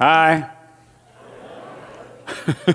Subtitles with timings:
[0.00, 0.48] Hi.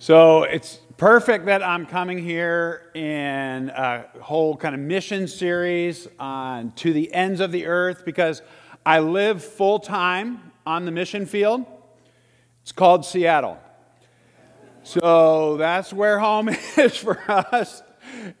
[0.00, 6.72] so it's perfect that I'm coming here in a whole kind of mission series on
[6.72, 8.42] to the ends of the earth because
[8.84, 11.64] I live full time on the mission field.
[12.60, 13.58] It's called Seattle.
[14.82, 17.82] So that's where home is for us.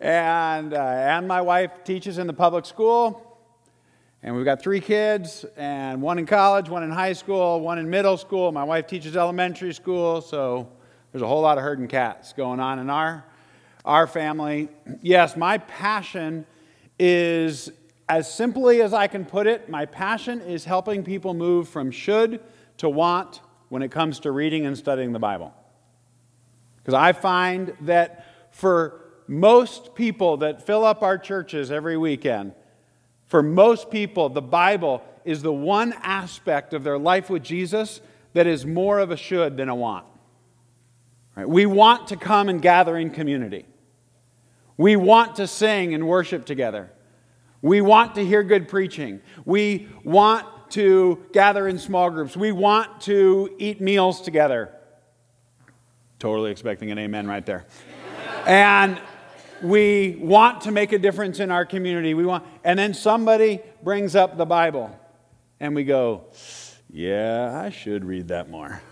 [0.00, 3.29] And, uh, and my wife teaches in the public school.
[4.22, 7.88] And we've got three kids, and one in college, one in high school, one in
[7.88, 8.52] middle school.
[8.52, 10.68] My wife teaches elementary school, so
[11.10, 13.24] there's a whole lot of herding cats going on in our,
[13.82, 14.68] our family.
[15.00, 16.44] Yes, my passion
[16.98, 17.72] is,
[18.10, 22.40] as simply as I can put it, my passion is helping people move from should
[22.76, 23.40] to want
[23.70, 25.54] when it comes to reading and studying the Bible.
[26.76, 32.52] Because I find that for most people that fill up our churches every weekend,
[33.30, 38.00] for most people, the Bible is the one aspect of their life with Jesus
[38.32, 40.04] that is more of a should than a want.
[41.36, 41.48] Right?
[41.48, 43.66] We want to come and gather in community.
[44.76, 46.90] We want to sing and worship together.
[47.62, 49.20] We want to hear good preaching.
[49.44, 52.36] We want to gather in small groups.
[52.36, 54.74] We want to eat meals together.
[56.18, 57.66] Totally expecting an amen right there.
[58.44, 59.00] and
[59.62, 62.14] we want to make a difference in our community.
[62.14, 64.98] We want, and then somebody brings up the Bible,
[65.58, 66.24] and we go,
[66.90, 68.82] "Yeah, I should read that more.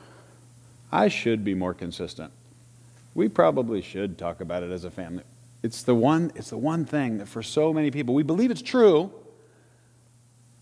[0.90, 2.32] I should be more consistent.
[3.14, 5.24] We probably should talk about it as a family."
[5.62, 6.32] It's the one.
[6.34, 9.10] It's the one thing that for so many people we believe it's true,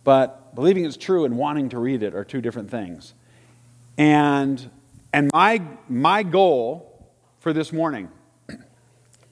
[0.04, 3.14] but believing it's true and wanting to read it are two different things.
[3.98, 4.70] And
[5.12, 8.08] and my my goal for this morning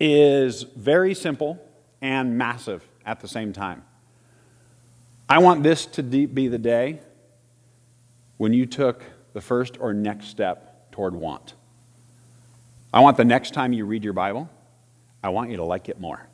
[0.01, 1.59] is very simple
[2.01, 3.85] and massive at the same time.
[5.29, 7.01] I want this to be the day
[8.37, 11.55] when you took the first or next step toward want.
[12.93, 14.49] I want the next time you read your Bible,
[15.23, 16.29] I want you to like it more.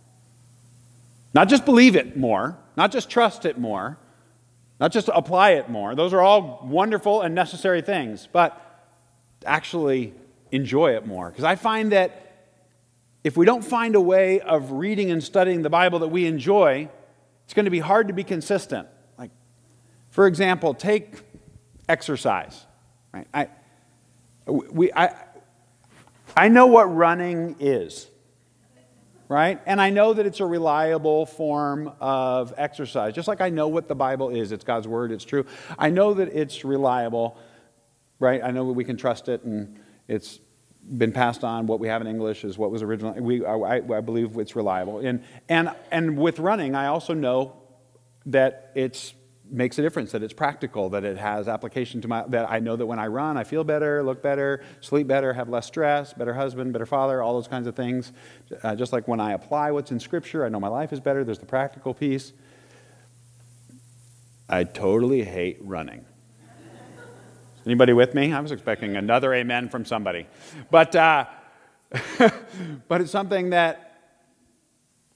[1.32, 3.97] Not just believe it more, not just trust it more,
[4.81, 5.94] not just apply it more.
[5.94, 8.60] Those are all wonderful and necessary things, but
[9.47, 10.12] actually
[10.50, 11.31] enjoy it more.
[11.31, 12.30] Because I find that
[13.22, 16.88] if we don't find a way of reading and studying the Bible that we enjoy,
[17.44, 18.88] it's going to be hard to be consistent.
[19.19, 19.31] Like,
[20.08, 21.20] for example, take
[21.88, 22.64] exercise.
[23.12, 23.26] Right?
[23.34, 23.48] I,
[24.47, 25.14] we, I,
[26.36, 28.06] I know what running is,
[29.28, 29.60] right?
[29.66, 33.88] And I know that it's a reliable form of exercise, just like I know what
[33.88, 34.52] the Bible is.
[34.52, 35.44] It's God's Word, it's true.
[35.78, 37.37] I know that it's reliable,
[38.19, 38.41] right?
[38.42, 40.38] I know that we can trust it and it's
[40.97, 41.67] been passed on.
[41.67, 43.21] What we have in English is what was originally.
[43.21, 44.99] We, I, I believe it's reliable.
[44.99, 47.57] And, and, and with running, I also know
[48.27, 49.15] that it
[49.51, 52.77] makes a difference, that it's practical, that it has application to my, that I know
[52.77, 56.35] that when I run, I feel better, look better, sleep better, have less stress, better
[56.35, 58.12] husband, better father, all those kinds of things.
[58.62, 61.25] Uh, just like when I apply what's in Scripture, I know my life is better.
[61.25, 62.33] There's the practical piece.
[64.49, 66.05] I totally hate running.
[67.66, 68.32] Anybody with me?
[68.32, 70.26] I was expecting another amen from somebody.
[70.71, 71.26] But, uh,
[72.88, 73.91] but it's something that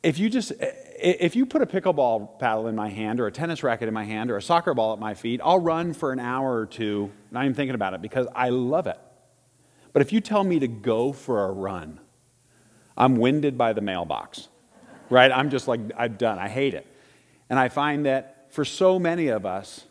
[0.02, 3.62] if you just if you put a pickleball paddle in my hand or a tennis
[3.62, 6.20] racket in my hand or a soccer ball at my feet i'll run for an
[6.20, 8.98] hour or two not even thinking about it because i love it
[9.92, 11.98] but if you tell me to go for a run
[12.96, 14.48] i'm winded by the mailbox
[15.10, 16.86] right i'm just like i'm done i hate it
[17.48, 19.84] and i find that for so many of us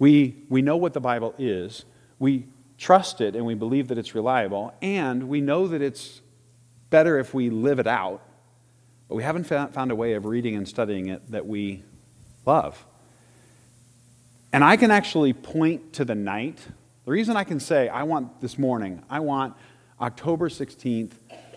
[0.00, 1.84] we, we know what the Bible is,
[2.18, 2.46] we
[2.78, 6.22] trust it, and we believe that it's reliable, and we know that it's
[6.88, 8.22] better if we live it out,
[9.08, 11.84] but we haven't found a way of reading and studying it that we
[12.46, 12.84] love.
[14.52, 16.58] And I can actually point to the night.
[17.04, 19.54] The reason I can say, I want this morning, I want
[20.00, 21.12] October 16th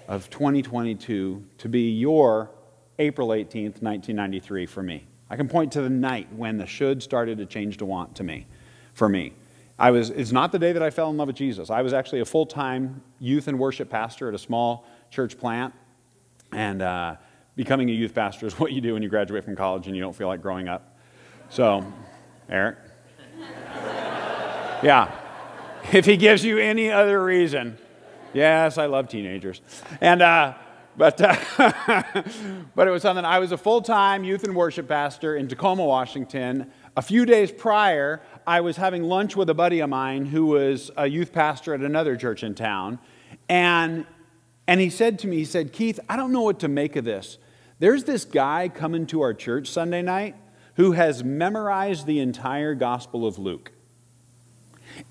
[0.10, 2.52] of 2022 to be your
[3.00, 5.06] April 18th, 1993 for me.
[5.34, 8.24] I can point to the night when the should started to change to want to
[8.24, 8.46] me,
[8.94, 9.34] for me.
[9.80, 11.72] I was, it's not the day that I fell in love with Jesus.
[11.72, 15.74] I was actually a full time youth and worship pastor at a small church plant.
[16.52, 17.16] And uh,
[17.56, 20.04] becoming a youth pastor is what you do when you graduate from college and you
[20.04, 21.00] don't feel like growing up.
[21.50, 21.84] So,
[22.48, 22.78] Eric?
[24.84, 25.20] yeah.
[25.92, 27.80] If he gives you any other reason,
[28.36, 29.62] yes, I love teenagers.
[30.00, 30.54] And, uh,
[30.98, 31.36] but, uh,
[32.76, 35.86] but it was something, I was a full time youth and worship pastor in Tacoma,
[35.86, 36.72] Washington.
[36.96, 40.92] A few days prior, I was having lunch with a buddy of mine who was
[40.96, 43.00] a youth pastor at another church in town.
[43.50, 44.06] And,
[44.68, 47.06] and he said to me, he said, Keith, I don't know what to make of
[47.06, 47.38] this.
[47.80, 50.36] There's this guy coming to our church Sunday night
[50.76, 53.72] who has memorized the entire Gospel of Luke.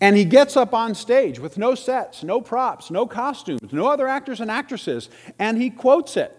[0.01, 4.07] And he gets up on stage with no sets, no props, no costumes, no other
[4.09, 5.09] actors and actresses,
[5.39, 6.37] and he quotes it.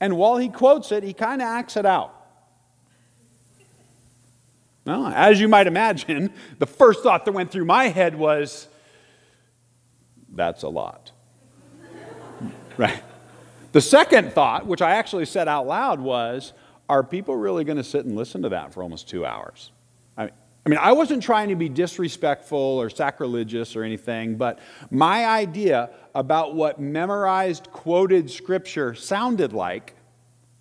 [0.00, 2.14] And while he quotes it, he kind of acts it out.
[4.84, 8.68] Well, as you might imagine, the first thought that went through my head was,
[10.32, 11.10] that's a lot.
[12.76, 13.02] right?
[13.72, 16.52] The second thought, which I actually said out loud, was,
[16.88, 19.70] are people really going to sit and listen to that for almost two hours?
[20.66, 25.90] I mean, I wasn't trying to be disrespectful or sacrilegious or anything, but my idea
[26.14, 29.94] about what memorized, quoted scripture sounded like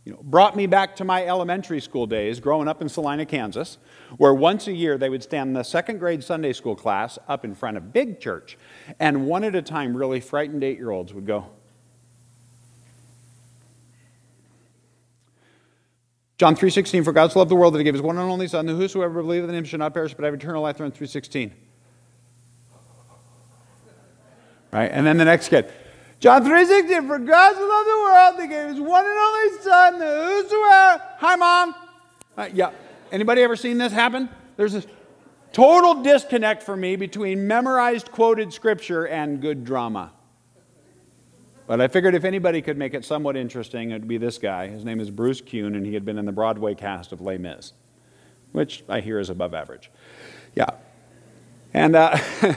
[0.03, 3.77] you know, brought me back to my elementary school days growing up in Salina, Kansas,
[4.17, 7.55] where once a year they would stand the second grade Sunday school class up in
[7.55, 8.57] front of big church,
[8.99, 11.49] and one at a time, really frightened eight year olds would go,
[16.37, 18.47] John 3.16, for God so loved the world that he gave his one and only
[18.47, 20.77] Son, that whosoever believeth in him should not perish but have eternal life.
[20.77, 21.51] John 3.16.
[24.71, 24.89] Right?
[24.91, 25.71] And then the next kid.
[26.19, 29.61] John 3.16, for God so loved the world that he gave his one and only
[29.61, 31.03] Son, that whosoever...
[31.17, 31.75] Hi, Mom.
[32.35, 32.71] Uh, yeah.
[33.11, 34.27] Anybody ever seen this happen?
[34.57, 34.87] There's this
[35.51, 40.11] total disconnect for me between memorized quoted scripture and good drama.
[41.65, 44.67] But I figured if anybody could make it somewhat interesting, it would be this guy.
[44.67, 47.37] His name is Bruce Kuhn, and he had been in the Broadway cast of Les
[47.37, 47.73] Mis,
[48.51, 49.89] which I hear is above average.
[50.55, 50.69] Yeah.
[51.73, 52.17] And, uh,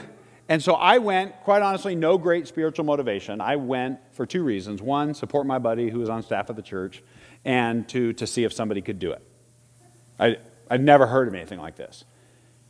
[0.49, 3.39] and so I went, quite honestly, no great spiritual motivation.
[3.39, 4.81] I went for two reasons.
[4.81, 7.01] One, support my buddy who was on staff at the church,
[7.45, 9.21] and two, to see if somebody could do it.
[10.19, 10.37] I,
[10.69, 12.03] I'd never heard of anything like this.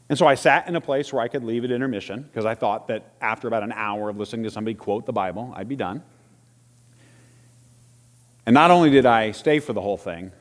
[0.09, 2.53] And so I sat in a place where I could leave at intermission because I
[2.53, 5.75] thought that after about an hour of listening to somebody quote the Bible, I'd be
[5.75, 6.03] done.
[8.47, 10.31] And not only did I stay for the whole thing,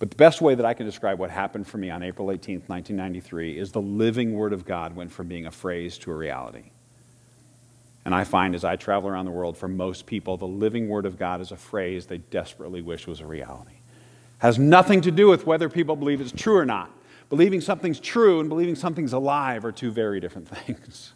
[0.00, 2.68] but the best way that I can describe what happened for me on April 18th,
[2.68, 6.72] 1993, is the living Word of God went from being a phrase to a reality.
[8.04, 11.06] And I find as I travel around the world, for most people, the living Word
[11.06, 13.76] of God is a phrase they desperately wish was a reality.
[14.38, 16.90] Has nothing to do with whether people believe it's true or not.
[17.30, 21.12] Believing something's true and believing something's alive are two very different things.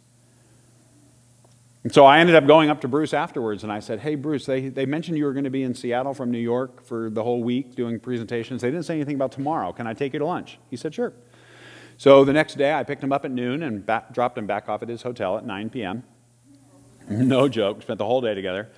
[1.84, 4.46] And so I ended up going up to Bruce afterwards and I said, Hey, Bruce,
[4.46, 7.25] they, they mentioned you were going to be in Seattle from New York for the
[7.25, 8.62] whole week doing presentations.
[8.62, 9.73] They didn't say anything about tomorrow.
[9.73, 10.58] Can I take you to lunch?
[10.70, 11.12] He said, Sure.
[11.96, 14.69] So the next day I picked him up at noon and back, dropped him back
[14.69, 16.05] off at his hotel at 9 p.m.
[17.11, 18.70] No joke, spent the whole day together.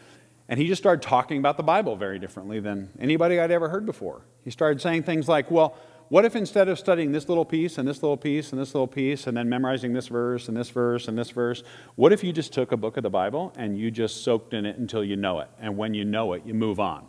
[0.48, 3.84] And he just started talking about the Bible very differently than anybody I'd ever heard
[3.84, 4.22] before.
[4.44, 5.76] He started saying things like, Well,
[6.08, 8.86] what if instead of studying this little piece and this little piece and this little
[8.86, 11.62] piece and then memorizing this verse and this verse and this verse,
[11.96, 14.66] what if you just took a book of the Bible and you just soaked in
[14.66, 15.48] it until you know it?
[15.58, 17.06] And when you know it, you move on.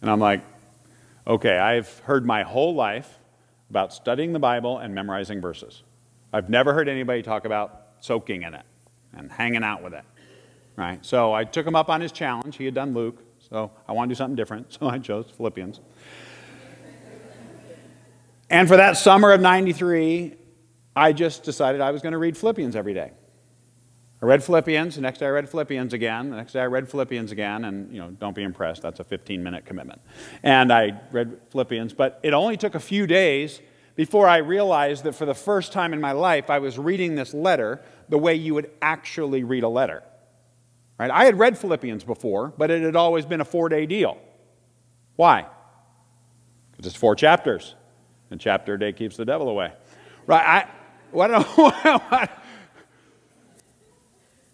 [0.00, 0.42] And I'm like,
[1.26, 3.18] okay, I've heard my whole life
[3.70, 5.82] about studying the Bible and memorizing verses.
[6.32, 8.64] I've never heard anybody talk about soaking in it
[9.16, 10.04] and hanging out with it.
[10.76, 11.04] Right?
[11.04, 12.56] So I took him up on his challenge.
[12.56, 15.80] He had done Luke, so I want to do something different, so I chose Philippians.
[18.54, 20.36] And for that summer of 93,
[20.94, 23.10] I just decided I was going to read Philippians every day.
[24.22, 26.88] I read Philippians, the next day I read Philippians again, the next day I read
[26.88, 30.00] Philippians again, and you know, don't be impressed, that's a 15 minute commitment.
[30.44, 33.60] And I read Philippians, but it only took a few days
[33.96, 37.34] before I realized that for the first time in my life I was reading this
[37.34, 40.04] letter the way you would actually read a letter.
[40.96, 41.10] Right?
[41.10, 44.16] I had read Philippians before, but it had always been a four day deal.
[45.16, 45.44] Why?
[46.70, 47.74] Because it's four chapters.
[48.34, 49.70] And chapter a day keeps the devil away.
[50.26, 50.44] Right?
[50.44, 50.68] I,
[51.12, 51.30] what,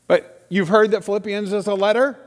[0.06, 2.18] but you've heard that Philippians is a letter?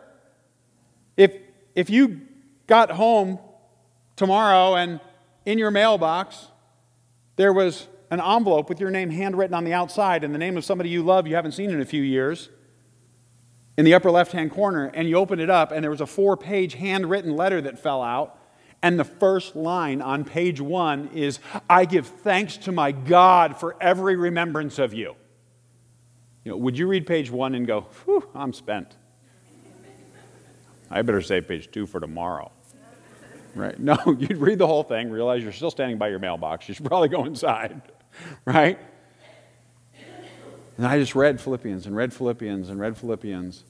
[1.15, 1.31] If,
[1.75, 2.21] if you
[2.65, 3.37] got home
[4.15, 4.99] tomorrow and
[5.45, 6.47] in your mailbox
[7.35, 10.65] there was an envelope with your name handwritten on the outside and the name of
[10.65, 12.49] somebody you love you haven't seen in a few years
[13.77, 16.07] in the upper left hand corner, and you open it up and there was a
[16.07, 18.39] four page handwritten letter that fell out
[18.83, 23.77] and the first line on page one is, I give thanks to my God for
[23.79, 25.15] every remembrance of you.
[26.43, 28.97] You know, would you read page one and go, whew, I'm spent?
[30.91, 32.51] I better save page two for tomorrow.
[33.55, 33.79] Right?
[33.79, 36.67] No, you'd read the whole thing, realize you're still standing by your mailbox.
[36.67, 37.81] You should probably go inside.
[38.45, 38.77] Right?
[40.77, 43.63] And I just read Philippians and read Philippians and read Philippians.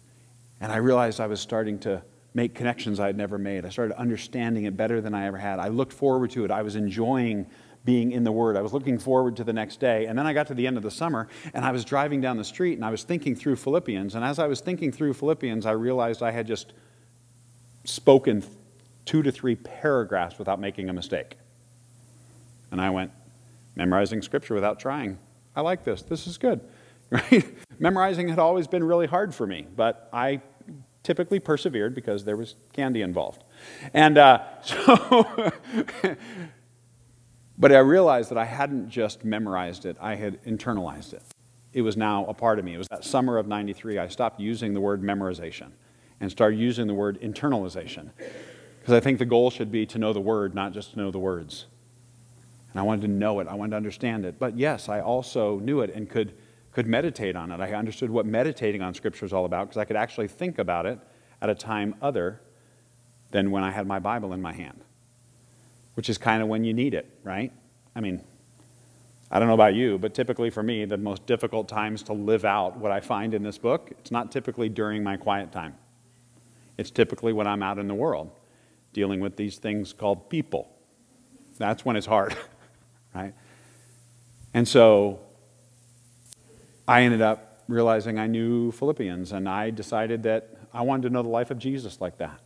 [0.60, 2.01] And I realized I was starting to
[2.34, 3.66] make connections I had never made.
[3.66, 5.60] I started understanding it better than I ever had.
[5.60, 6.52] I looked forward to it.
[6.52, 7.48] I was enjoying
[7.86, 8.56] being in the Word.
[8.56, 10.06] I was looking forward to the next day.
[10.06, 12.38] And then I got to the end of the summer and I was driving down
[12.38, 14.16] the street and I was thinking through Philippians.
[14.16, 16.74] And as I was thinking through Philippians, I realized I had just
[17.84, 18.44] spoken
[19.06, 21.38] two to three paragraphs without making a mistake.
[22.72, 23.12] And I went,
[23.75, 25.20] memorizing Scripture without trying.
[25.56, 26.02] I like this.
[26.02, 26.62] This is good.
[27.12, 27.46] Right?
[27.78, 30.42] Memorizing had always been really hard for me, but I
[31.03, 33.43] typically persevered because there was candy involved.
[33.93, 35.51] And uh, so,
[37.57, 41.24] but I realized that I hadn't just memorized it, I had internalized it.
[41.74, 42.75] It was now a part of me.
[42.75, 45.72] It was that summer of 93, I stopped using the word memorization
[46.19, 48.12] and started using the word internalization.
[48.79, 51.10] Because I think the goal should be to know the word, not just to know
[51.10, 51.65] the words.
[52.72, 54.39] And I wanted to know it, I wanted to understand it.
[54.39, 56.33] But yes, I also knew it and could,
[56.74, 57.60] could meditate on it.
[57.60, 60.86] I understood what meditating on Scripture is all about because I could actually think about
[60.86, 61.00] it
[61.42, 62.42] at a time other
[63.32, 64.84] than when I had my Bible in my hand,
[65.94, 67.51] which is kind of when you need it, right?
[67.96, 68.24] I mean,
[69.32, 72.46] I don't know about you, but typically for me, the most difficult times to live
[72.46, 75.75] out what I find in this book, it's not typically during my quiet time.
[76.77, 78.32] It's typically when I'm out in the world
[78.94, 80.70] dealing with these things called people.
[81.58, 82.36] That's when it's hard.
[83.15, 83.34] right?
[84.53, 85.20] And so
[86.88, 91.24] I ended up realizing I knew Philippians, and I decided that I wanted to know
[91.24, 92.40] the life of Jesus like that.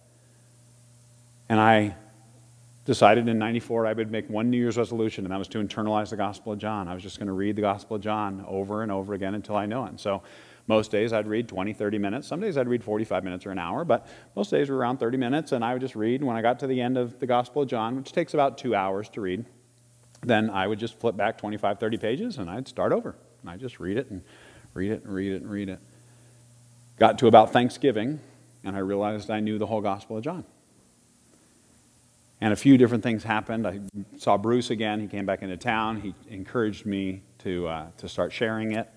[1.49, 1.95] And I
[2.85, 6.09] decided in 94 I would make one New Year's resolution, and that was to internalize
[6.09, 6.87] the Gospel of John.
[6.87, 9.55] I was just going to read the Gospel of John over and over again until
[9.55, 9.89] I know it.
[9.89, 10.21] And so
[10.67, 12.27] most days I'd read 20, 30 minutes.
[12.27, 15.17] Some days I'd read 45 minutes or an hour, but most days were around 30
[15.17, 16.21] minutes, and I would just read.
[16.21, 18.57] And When I got to the end of the Gospel of John, which takes about
[18.57, 19.45] two hours to read,
[20.21, 23.15] then I would just flip back 25, 30 pages and I'd start over.
[23.47, 24.21] And I'd just read it and
[24.73, 25.79] read it and read it and read it.
[26.99, 28.19] Got to about Thanksgiving
[28.65, 30.43] and I realized I knew the whole Gospel of John.
[32.41, 33.65] And a few different things happened.
[33.65, 33.79] I
[34.17, 34.99] saw Bruce again.
[34.99, 36.01] He came back into town.
[36.01, 38.89] He encouraged me to, uh, to start sharing it.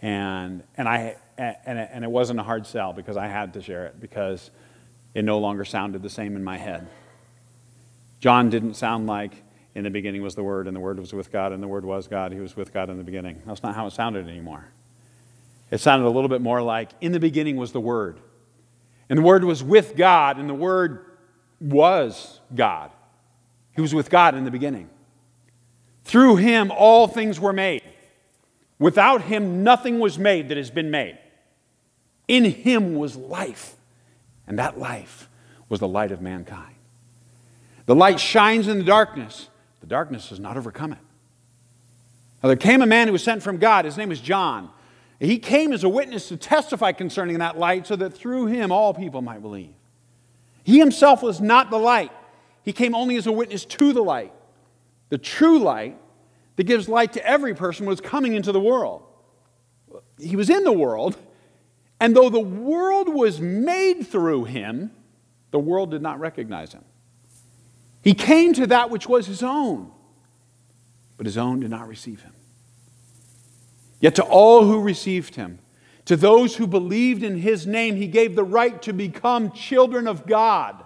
[0.00, 3.86] And, and, I, and, and it wasn't a hard sell because I had to share
[3.86, 4.50] it because
[5.14, 6.88] it no longer sounded the same in my head.
[8.18, 9.44] John didn't sound like
[9.76, 11.84] in the beginning was the Word, and the Word was with God, and the Word
[11.84, 12.32] was God.
[12.32, 13.42] He was with God in the beginning.
[13.44, 14.66] That's not how it sounded anymore.
[15.70, 18.18] It sounded a little bit more like, in the beginning was the Word.
[19.10, 21.04] And the Word was with God, and the Word
[21.60, 22.90] was God.
[23.74, 24.88] He was with God in the beginning.
[26.04, 27.82] Through him, all things were made.
[28.78, 31.18] Without him, nothing was made that has been made.
[32.28, 33.74] In him was life,
[34.46, 35.28] and that life
[35.68, 36.76] was the light of mankind.
[37.84, 39.50] The light shines in the darkness,
[39.86, 40.98] the darkness has not overcome it.
[42.42, 43.84] Now, there came a man who was sent from God.
[43.84, 44.68] His name was John.
[45.20, 48.92] He came as a witness to testify concerning that light so that through him all
[48.92, 49.72] people might believe.
[50.64, 52.10] He himself was not the light,
[52.64, 54.32] he came only as a witness to the light.
[55.08, 55.96] The true light
[56.56, 59.04] that gives light to every person was coming into the world.
[60.18, 61.16] He was in the world,
[62.00, 64.90] and though the world was made through him,
[65.52, 66.84] the world did not recognize him.
[68.06, 69.90] He came to that which was his own,
[71.16, 72.32] but his own did not receive him.
[73.98, 75.58] Yet to all who received him,
[76.04, 80.24] to those who believed in his name, he gave the right to become children of
[80.24, 80.84] God.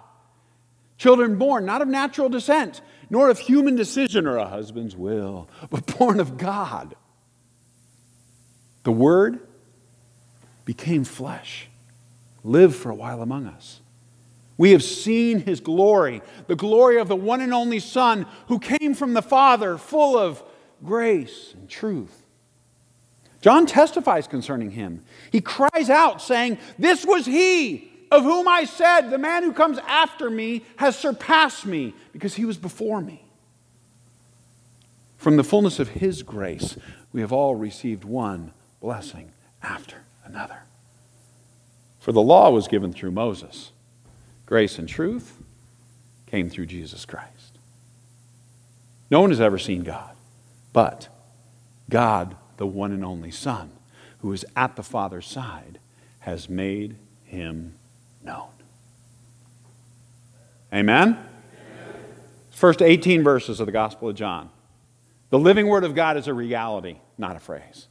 [0.97, 5.99] Children born not of natural descent, nor of human decision or a husband's will, but
[5.99, 6.95] born of God.
[8.85, 9.47] The Word
[10.65, 11.69] became flesh,
[12.43, 13.80] lived for a while among us.
[14.61, 18.93] We have seen his glory, the glory of the one and only Son who came
[18.93, 20.43] from the Father, full of
[20.85, 22.27] grace and truth.
[23.41, 25.03] John testifies concerning him.
[25.33, 29.79] He cries out, saying, This was he of whom I said, The man who comes
[29.79, 33.25] after me has surpassed me because he was before me.
[35.17, 36.77] From the fullness of his grace,
[37.15, 40.65] we have all received one blessing after another.
[41.99, 43.73] For the law was given through Moses
[44.51, 45.41] Grace and truth
[46.27, 47.57] came through Jesus Christ.
[49.09, 50.11] No one has ever seen God,
[50.73, 51.07] but
[51.89, 53.71] God, the one and only Son,
[54.19, 55.79] who is at the Father's side,
[56.19, 57.77] has made him
[58.25, 58.49] known.
[60.75, 61.17] Amen?
[62.51, 64.51] First 18 verses of the Gospel of John.
[65.31, 67.87] The living Word of God is a reality, not a phrase.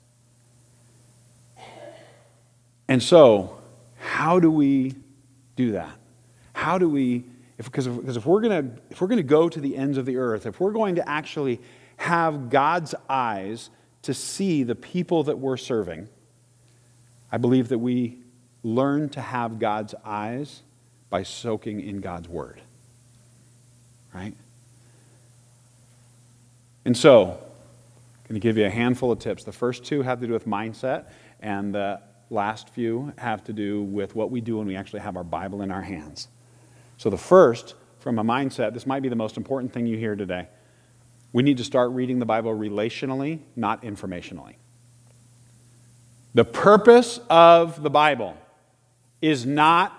[2.90, 3.62] And so,
[3.98, 4.96] how do we
[5.56, 5.96] do that?
[6.60, 7.24] How do we,
[7.58, 9.78] if, because, if, because if we're going to if we're going to go to the
[9.78, 11.62] ends of the earth, if we're going to actually
[11.96, 13.70] have God's eyes
[14.02, 16.10] to see the people that we're serving,
[17.32, 18.18] I believe that we
[18.62, 20.64] learn to have God's eyes
[21.10, 22.62] by soaking in God's word.
[24.14, 24.34] Right?
[26.84, 29.46] And so, I'm going to give you a handful of tips.
[29.46, 31.06] The first two have to do with mindset,
[31.40, 35.16] and the last few have to do with what we do when we actually have
[35.16, 36.28] our Bible in our hands.
[37.00, 40.18] So, the first, from a mindset, this might be the most important thing you hear
[40.18, 40.50] today.
[41.32, 44.56] We need to start reading the Bible relationally, not informationally.
[46.34, 48.36] The purpose of the Bible
[49.22, 49.94] is not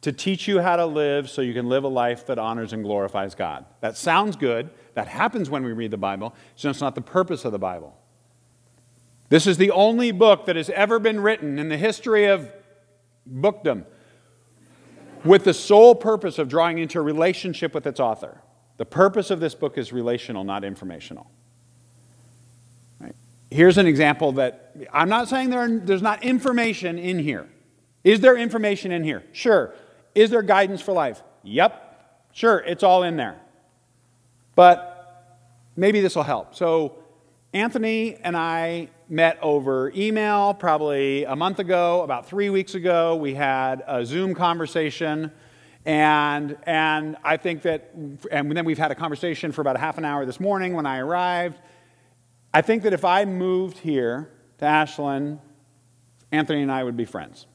[0.00, 2.82] to teach you how to live so you can live a life that honors and
[2.82, 3.64] glorifies God.
[3.80, 4.70] That sounds good.
[4.94, 6.34] That happens when we read the Bible.
[6.56, 7.96] So It's not the purpose of the Bible.
[9.28, 12.50] This is the only book that has ever been written in the history of
[13.24, 13.86] bookdom
[15.24, 18.40] with the sole purpose of drawing into a relationship with its author.
[18.76, 21.30] The purpose of this book is relational, not informational.
[23.00, 23.14] Right?
[23.50, 27.48] Here's an example that I'm not saying there are, there's not information in here.
[28.02, 29.24] Is there information in here?
[29.32, 29.74] Sure.
[30.14, 31.22] Is there guidance for life?
[31.42, 31.80] Yep.
[32.32, 33.40] Sure, it's all in there.
[34.56, 35.40] But
[35.76, 36.54] maybe this will help.
[36.54, 36.98] So,
[37.52, 43.16] Anthony and I met over email probably a month ago, about three weeks ago.
[43.16, 45.30] We had a Zoom conversation.
[45.84, 47.90] And, and I think that,
[48.30, 50.86] and then we've had a conversation for about a half an hour this morning when
[50.86, 51.58] I arrived.
[52.54, 55.40] I think that if I moved here to Ashland,
[56.32, 57.46] Anthony and I would be friends.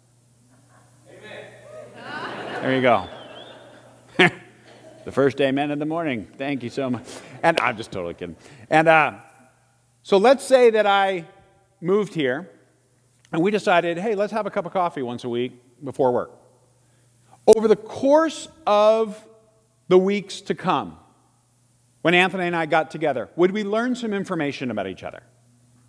[2.62, 3.08] There you go.
[4.18, 6.28] the first amen in the morning.
[6.38, 7.06] Thank you so much.
[7.42, 8.36] And I'm just totally kidding.
[8.70, 9.14] And uh,
[10.04, 11.26] so let's say that I
[11.82, 12.50] moved here
[13.32, 16.32] and we decided, hey, let's have a cup of coffee once a week before work.
[17.48, 19.26] Over the course of
[19.88, 20.98] the weeks to come,
[22.02, 25.24] when Anthony and I got together, would we learn some information about each other?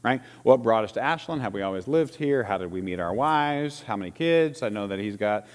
[0.03, 0.23] Right?
[0.43, 1.43] What brought us to Ashland?
[1.43, 2.43] Have we always lived here?
[2.43, 3.83] How did we meet our wives?
[3.83, 4.63] How many kids?
[4.63, 5.47] I know that he's got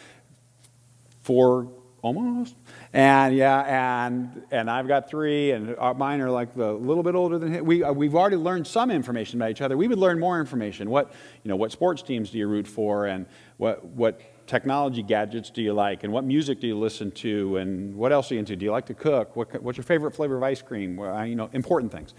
[1.22, 1.72] four
[2.06, 2.56] almost
[2.94, 7.40] and yeah and and i've got three and mine are like the little bit older
[7.40, 7.66] than him.
[7.66, 10.88] we, uh, we've already learned some information about each other we would learn more information
[10.90, 11.12] what
[11.44, 13.26] you know what sports teams do you root for and
[13.58, 17.96] what what technology gadgets do you like and what music do you listen to and
[17.96, 20.38] what else are you into do you like to cook what, what's your favorite flavor
[20.38, 22.14] of ice cream you know important things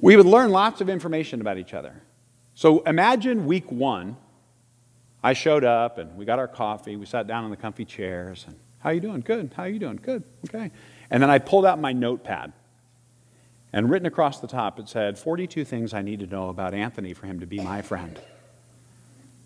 [0.00, 2.02] we would learn lots of information about each other
[2.54, 4.16] so imagine week one
[5.22, 6.96] I showed up and we got our coffee.
[6.96, 8.44] We sat down in the comfy chairs.
[8.46, 9.20] And how you doing?
[9.20, 9.52] Good.
[9.56, 10.00] How you doing?
[10.02, 10.24] Good.
[10.48, 10.70] Okay.
[11.10, 12.52] And then I pulled out my notepad.
[13.72, 17.14] And written across the top, it said, 42 things I need to know about Anthony
[17.14, 18.20] for him to be my friend.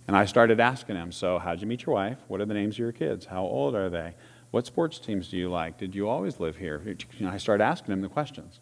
[0.06, 2.18] And I started asking him, So, how'd you meet your wife?
[2.28, 3.26] What are the names of your kids?
[3.26, 4.14] How old are they?
[4.50, 5.78] What sports teams do you like?
[5.78, 6.80] Did you always live here?
[7.24, 8.60] I started asking him the questions.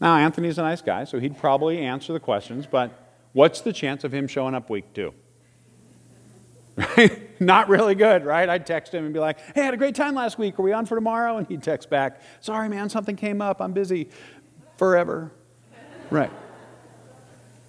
[0.00, 2.92] Now, Anthony's a nice guy, so he'd probably answer the questions, but
[3.32, 5.12] what's the chance of him showing up week two?
[6.78, 7.24] Right?
[7.40, 8.48] Not really good, right?
[8.48, 10.58] I'd text him and be like, hey, I had a great time last week.
[10.58, 11.36] Are we on for tomorrow?
[11.36, 13.60] And he'd text back, sorry, man, something came up.
[13.60, 14.08] I'm busy
[14.76, 15.32] forever.
[16.10, 16.30] Right.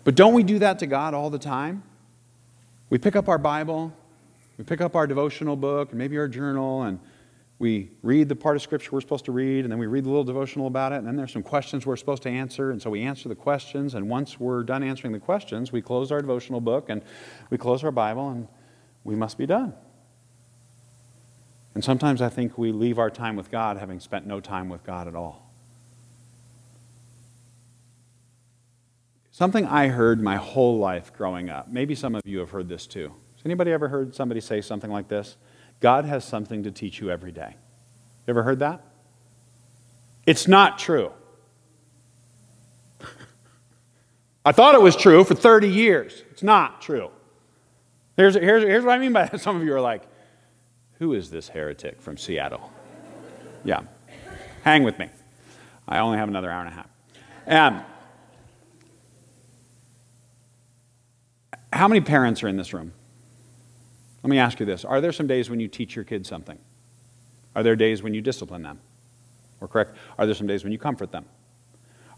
[0.04, 1.84] But don't we do that to God all the time?
[2.90, 3.94] We pick up our Bible,
[4.58, 7.00] we pick up our devotional book, and maybe our journal, and
[7.60, 10.10] we read the part of Scripture we're supposed to read, and then we read the
[10.10, 12.90] little devotional about it, and then there's some questions we're supposed to answer, and so
[12.90, 16.62] we answer the questions, and once we're done answering the questions, we close our devotional
[16.62, 17.04] book and
[17.52, 18.48] we close our Bible, and
[19.04, 19.74] we must be done.
[21.76, 24.84] And sometimes I think we leave our time with God having spent no time with
[24.84, 25.50] God at all.
[29.32, 31.70] Something I heard my whole life growing up.
[31.70, 33.14] Maybe some of you have heard this too.
[33.38, 35.38] Has anybody ever heard somebody say something like this?
[35.80, 37.56] God has something to teach you every day.
[38.28, 38.84] You ever heard that?
[40.26, 41.14] It's not true.
[44.46, 46.26] I thought it was true for 30 years.
[46.32, 47.10] It's not true.
[48.20, 49.40] Here's, here's, here's what I mean by that.
[49.42, 50.04] Some of you are like,
[50.96, 52.70] who is this heretic from Seattle?
[53.64, 53.84] Yeah.
[54.66, 55.08] Hang with me.
[55.88, 56.90] I only have another hour and a half.
[57.48, 57.86] Um,
[61.72, 62.92] how many parents are in this room?
[64.22, 66.60] Let me ask you this Are there some days when you teach your kids something?
[67.56, 68.82] Are there days when you discipline them?
[69.62, 69.96] Or correct?
[70.18, 71.24] Are there some days when you comfort them?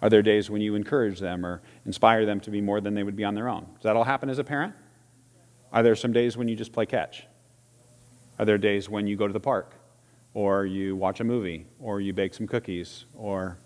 [0.02, 3.04] Are there days when you encourage them or inspire them to be more than they
[3.04, 3.68] would be on their own?
[3.76, 4.74] Does that all happen as a parent?
[5.72, 7.26] Are there some days when you just play catch?
[8.38, 9.74] Are there days when you go to the park,
[10.34, 13.58] or you watch a movie, or you bake some cookies, or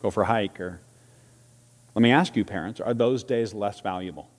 [0.00, 0.60] go for a hike?
[0.60, 0.80] Or
[1.94, 4.30] let me ask you, parents, are those days less valuable?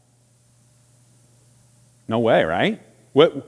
[2.07, 2.81] No way, right?
[3.13, 3.43] Wouldn't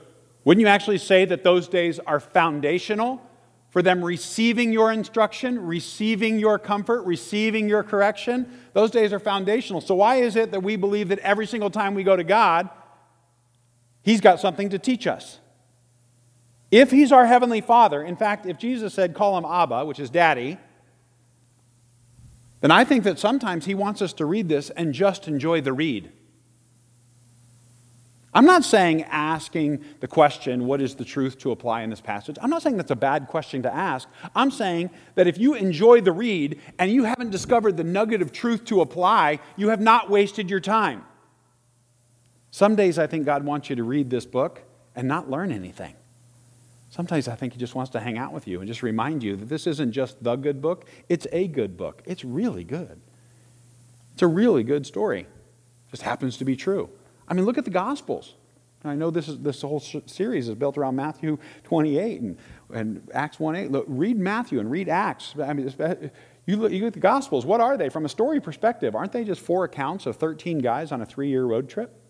[0.62, 3.22] you actually say that those days are foundational
[3.70, 8.52] for them receiving your instruction, receiving your comfort, receiving your correction?
[8.74, 9.82] Those days are foundational.
[9.82, 12.70] So, why is it that we believe that every single time we go to God,
[14.04, 15.40] He's got something to teach us.
[16.72, 20.10] If He's our Heavenly Father, in fact, if Jesus said, call Him Abba, which is
[20.10, 20.58] Daddy,
[22.62, 25.74] then I think that sometimes He wants us to read this and just enjoy the
[25.74, 26.12] read.
[28.34, 32.38] I'm not saying asking the question, what is the truth to apply in this passage?
[32.42, 34.08] I'm not saying that's a bad question to ask.
[34.34, 38.32] I'm saying that if you enjoy the read and you haven't discovered the nugget of
[38.32, 41.04] truth to apply, you have not wasted your time.
[42.52, 44.62] Some days I think God wants you to read this book
[44.96, 45.96] and not learn anything.
[46.90, 49.38] Sometimes I think He just wants to hang out with you and just remind you
[49.38, 52.04] that this isn't just the good book, it's a good book.
[52.06, 53.00] It's really good.
[54.14, 55.22] It's a really good story.
[55.22, 56.90] It just happens to be true.
[57.28, 58.36] I mean, look at the Gospels.
[58.84, 62.38] I know this, is, this whole series is built around Matthew 28 and,
[62.74, 63.72] and Acts 1 8.
[63.72, 65.36] Look, read Matthew and read Acts.
[65.42, 65.72] I mean,
[66.48, 67.90] you look, you look at the Gospels, what are they?
[67.90, 71.30] From a story perspective, aren't they just four accounts of 13 guys on a three
[71.30, 72.01] year road trip?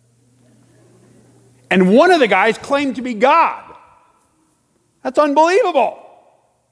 [1.72, 3.76] And one of the guys claimed to be God.
[5.04, 5.98] That's unbelievable.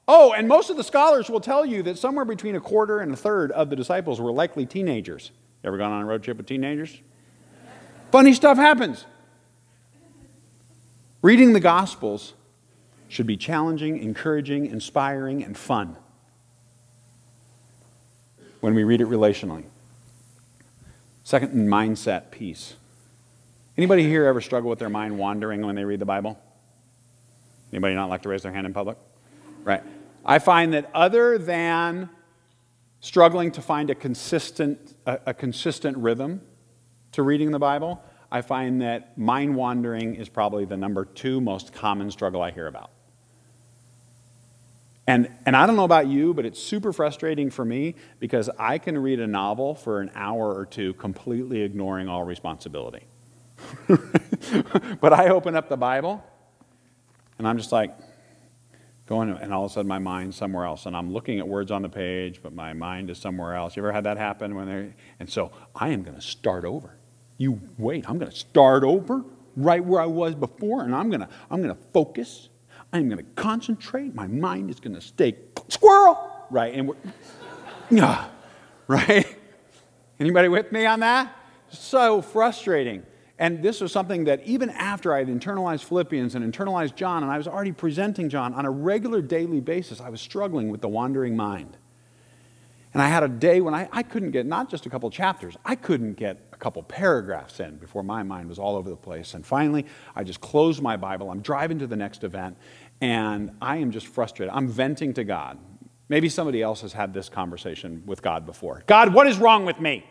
[0.06, 3.12] Oh, and most of the scholars will tell you that somewhere between a quarter and
[3.12, 5.30] a third of the disciples were likely teenagers.
[5.62, 7.00] You ever gone on a road trip with teenagers?
[8.12, 9.06] Funny stuff happens.
[11.22, 12.34] Reading the Gospels
[13.08, 15.96] should be challenging, encouraging, inspiring, and fun
[18.60, 19.64] when we read it relationally.
[21.24, 22.74] Second, mindset piece.
[23.80, 26.38] Anybody here ever struggle with their mind wandering when they read the Bible?
[27.72, 28.98] Anybody not like to raise their hand in public?
[29.64, 29.82] Right.
[30.22, 32.10] I find that other than
[33.00, 36.42] struggling to find a consistent, a, a consistent rhythm
[37.12, 41.72] to reading the Bible, I find that mind wandering is probably the number two most
[41.72, 42.90] common struggle I hear about.
[45.06, 48.76] And, and I don't know about you, but it's super frustrating for me because I
[48.76, 53.06] can read a novel for an hour or two completely ignoring all responsibility.
[55.00, 56.24] but I open up the Bible
[57.38, 57.96] and I'm just like,
[59.10, 60.86] going, and all of a sudden my mind's somewhere else.
[60.86, 63.76] And I'm looking at words on the page, but my mind is somewhere else.
[63.76, 66.96] You ever had that happen when they and so I am going to start over.
[67.36, 69.24] You wait, I'm going to start over
[69.56, 72.48] right where I was before, and I'm going to I'm going to focus.
[72.92, 74.14] I'm going to concentrate.
[74.14, 75.36] My mind is going to stay
[75.68, 76.72] squirrel, right?
[76.72, 76.96] And we're,
[77.90, 78.28] yeah,
[78.86, 79.26] right?
[80.20, 81.36] Anybody with me on that?
[81.70, 83.02] So frustrating.
[83.40, 87.32] And this was something that even after I had internalized Philippians and internalized John, and
[87.32, 90.88] I was already presenting John on a regular daily basis, I was struggling with the
[90.88, 91.78] wandering mind.
[92.92, 95.56] And I had a day when I, I couldn't get not just a couple chapters,
[95.64, 99.32] I couldn't get a couple paragraphs in before my mind was all over the place.
[99.32, 101.30] And finally, I just closed my Bible.
[101.30, 102.58] I'm driving to the next event,
[103.00, 104.54] and I am just frustrated.
[104.54, 105.58] I'm venting to God.
[106.10, 108.82] Maybe somebody else has had this conversation with God before.
[108.86, 110.04] God, what is wrong with me?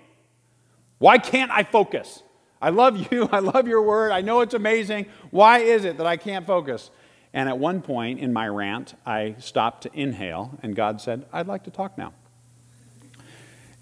[0.97, 2.23] Why can't I focus?
[2.61, 3.29] I love you.
[3.31, 4.11] I love your word.
[4.11, 5.07] I know it's amazing.
[5.31, 6.91] Why is it that I can't focus?
[7.33, 11.47] And at one point in my rant, I stopped to inhale, and God said, I'd
[11.47, 12.13] like to talk now.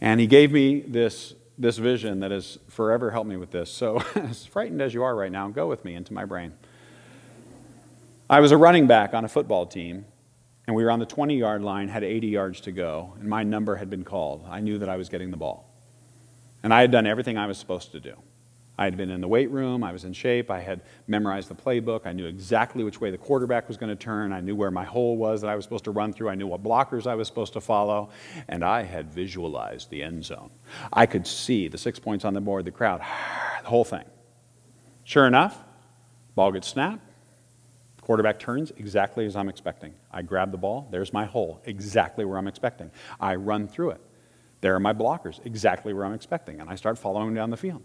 [0.02, 3.72] And he gave me this, this vision that has forever helped me with this.
[3.72, 6.54] So, as frightened as you are right now, go with me into my brain.
[8.30, 10.06] I was a running back on a football team,
[10.68, 13.44] and we were on the 20 yard line, had 80 yards to go, and my
[13.44, 14.46] number had been called.
[14.50, 15.74] I knew that I was getting the ball.
[16.64, 18.16] And I had done everything I was supposed to do.
[18.80, 21.56] I had been in the weight room, I was in shape, I had memorized the
[21.56, 24.70] playbook, I knew exactly which way the quarterback was going to turn, I knew where
[24.70, 27.16] my hole was that I was supposed to run through, I knew what blockers I
[27.16, 28.10] was supposed to follow,
[28.48, 30.52] and I had visualized the end zone.
[30.94, 33.00] I could see the six points on the board, the crowd,
[33.64, 34.06] the whole thing.
[35.04, 35.58] Sure enough,
[36.36, 37.02] ball gets snapped,
[38.02, 39.96] quarterback turns exactly as I'm expecting.
[40.12, 42.92] I grab the ball, there's my hole, exactly where I'm expecting.
[43.20, 44.02] I run through it.
[44.62, 47.84] There are my blockers, exactly where I'm expecting, and I start following down the field.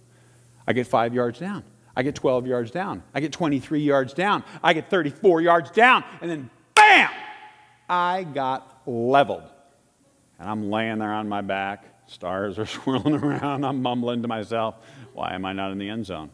[0.66, 1.64] I get five yards down.
[1.94, 3.02] I get 12 yards down.
[3.14, 4.44] I get 23 yards down.
[4.62, 6.04] I get 34 yards down.
[6.20, 7.10] And then, bam!
[7.88, 9.44] I got leveled.
[10.38, 11.84] And I'm laying there on my back.
[12.06, 13.64] Stars are swirling around.
[13.64, 14.76] I'm mumbling to myself,
[15.12, 16.30] why am I not in the end zone?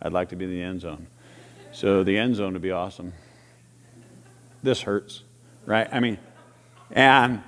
[0.00, 1.06] I'd like to be in the end zone.
[1.72, 3.12] So the end zone would be awesome.
[4.62, 5.22] This hurts,
[5.66, 5.88] right?
[5.90, 6.18] I mean,
[6.90, 7.42] and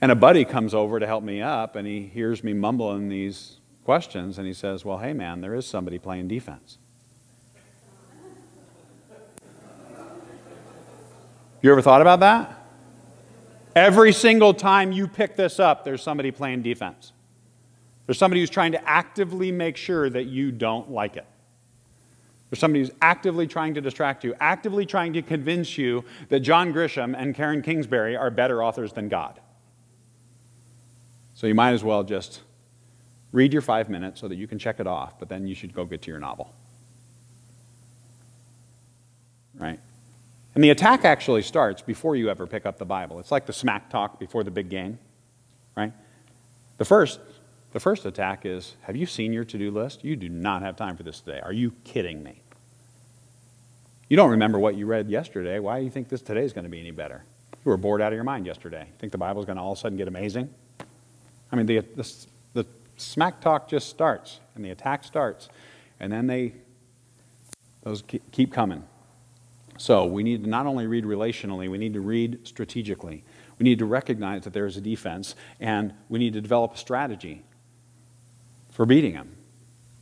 [0.00, 3.56] and a buddy comes over to help me up, and he hears me mumbling these
[3.86, 6.78] questions and he says, Well, hey, man, there is somebody playing defense.
[11.62, 12.66] You ever thought about that?
[13.76, 17.12] Every single time you pick this up, there's somebody playing defense.
[18.06, 21.26] There's somebody who's trying to actively make sure that you don't like it.
[22.50, 26.72] There's somebody who's actively trying to distract you, actively trying to convince you that John
[26.72, 29.40] Grisham and Karen Kingsbury are better authors than God.
[31.34, 32.42] So you might as well just
[33.32, 35.74] Read your five minutes so that you can check it off, but then you should
[35.74, 36.54] go get to your novel.
[39.58, 39.80] Right?
[40.54, 43.18] And the attack actually starts before you ever pick up the Bible.
[43.20, 44.98] It's like the smack talk before the big game,
[45.76, 45.92] right?
[46.78, 47.20] The first
[47.72, 50.02] The first attack is Have you seen your to do list?
[50.02, 51.40] You do not have time for this today.
[51.42, 52.40] Are you kidding me?
[54.08, 55.58] You don't remember what you read yesterday.
[55.58, 57.24] Why do you think this today is going to be any better?
[57.64, 58.86] You were bored out of your mind yesterday.
[58.98, 60.48] Think the Bible is going to all of a sudden get amazing?
[61.52, 61.82] I mean, the
[62.96, 65.48] smack talk just starts and the attack starts,
[66.00, 66.54] and then they
[67.82, 68.82] those keep coming.
[69.78, 73.22] So we need to not only read relationally, we need to read strategically.
[73.58, 76.78] We need to recognize that there is a defense, and we need to develop a
[76.78, 77.44] strategy
[78.70, 79.36] for beating them.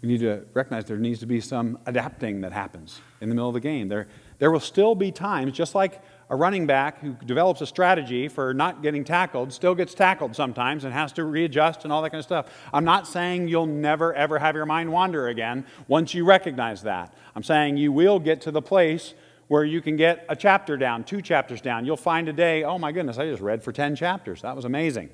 [0.01, 3.49] We need to recognize there needs to be some adapting that happens in the middle
[3.49, 3.89] of the game.
[3.89, 8.29] There, there will still be times, just like a running back who develops a strategy
[8.29, 12.11] for not getting tackled still gets tackled sometimes and has to readjust and all that
[12.11, 12.51] kind of stuff.
[12.73, 17.15] I'm not saying you'll never, ever have your mind wander again once you recognize that.
[17.37, 19.15] I'm saying you will get to the place
[19.49, 21.85] where you can get a chapter down, two chapters down.
[21.85, 24.41] You'll find a day, oh my goodness, I just read for 10 chapters.
[24.43, 25.11] That was amazing.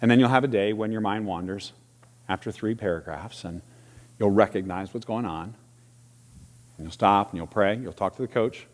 [0.00, 1.72] And then you'll have a day when your mind wanders
[2.28, 3.60] after three paragraphs and
[4.18, 5.54] you'll recognize what's going on.
[6.78, 7.76] And you'll stop and you'll pray.
[7.76, 8.66] You'll talk to the coach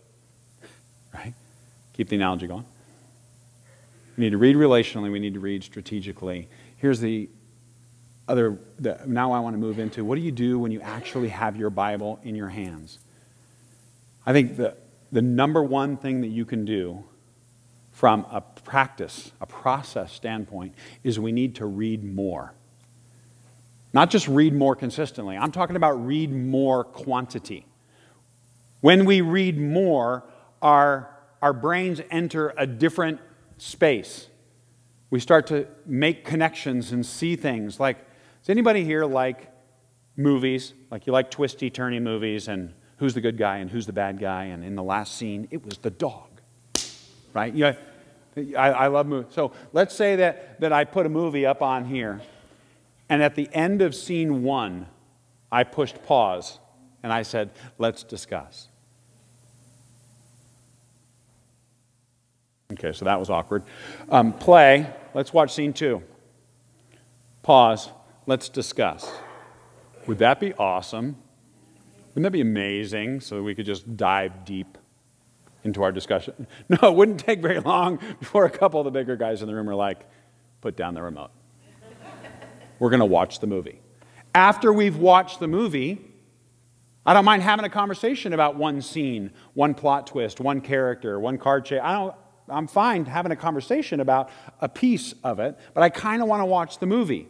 [1.14, 1.34] right?
[1.94, 2.64] Keep the analogy going.
[4.16, 6.48] We need to read relationally, we need to read strategically.
[6.76, 7.28] Here's the
[8.28, 11.28] other, the, now I want to move into what do you do when you actually
[11.28, 12.98] have your Bible in your hands?
[14.26, 14.76] I think the,
[15.12, 17.04] the number one thing that you can do
[17.92, 22.54] from a practice, a process standpoint, is we need to read more.
[23.92, 27.66] Not just read more consistently, I'm talking about read more quantity.
[28.80, 30.24] When we read more,
[30.64, 33.20] our, our brains enter a different
[33.58, 34.28] space.
[35.10, 37.78] We start to make connections and see things.
[37.78, 37.98] Like,
[38.40, 39.52] does anybody here like
[40.16, 40.72] movies?
[40.90, 44.18] Like, you like twisty, turny movies, and who's the good guy and who's the bad
[44.18, 44.44] guy?
[44.44, 46.40] And in the last scene, it was the dog,
[47.34, 47.54] right?
[47.54, 47.74] Yeah,
[48.36, 49.32] I, I love movies.
[49.34, 52.22] So let's say that, that I put a movie up on here,
[53.08, 54.86] and at the end of scene one,
[55.52, 56.58] I pushed pause
[57.02, 58.68] and I said, let's discuss.
[62.74, 63.62] Okay, so that was awkward.
[64.10, 64.86] Um, play.
[65.14, 66.02] Let's watch scene two.
[67.42, 67.90] Pause.
[68.26, 69.10] Let's discuss.
[70.06, 71.16] Would that be awesome?
[72.10, 74.78] Wouldn't that be amazing so we could just dive deep
[75.62, 76.46] into our discussion?
[76.68, 79.54] No, it wouldn't take very long before a couple of the bigger guys in the
[79.54, 80.06] room are like,
[80.60, 81.30] put down the remote.
[82.78, 83.80] We're going to watch the movie.
[84.34, 86.00] After we've watched the movie,
[87.06, 91.38] I don't mind having a conversation about one scene, one plot twist, one character, one
[91.38, 91.82] card change.
[91.82, 92.14] I don't,
[92.48, 94.30] I'm fine having a conversation about
[94.60, 97.28] a piece of it, but I kind of want to watch the movie.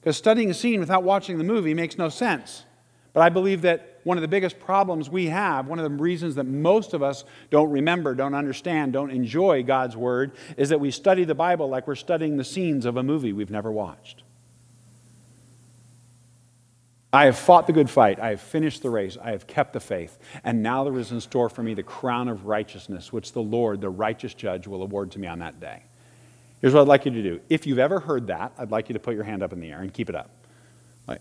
[0.00, 2.64] Because studying a scene without watching the movie makes no sense.
[3.12, 6.34] But I believe that one of the biggest problems we have, one of the reasons
[6.34, 10.90] that most of us don't remember, don't understand, don't enjoy God's Word, is that we
[10.90, 14.22] study the Bible like we're studying the scenes of a movie we've never watched.
[17.16, 18.20] I have fought the good fight.
[18.20, 19.16] I have finished the race.
[19.16, 20.18] I have kept the faith.
[20.44, 23.80] And now there is in store for me the crown of righteousness, which the Lord,
[23.80, 25.82] the righteous judge, will award to me on that day.
[26.60, 27.40] Here's what I'd like you to do.
[27.48, 29.70] If you've ever heard that, I'd like you to put your hand up in the
[29.70, 30.28] air and keep it up.